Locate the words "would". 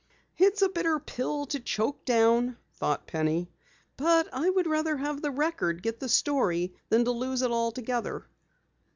4.49-4.65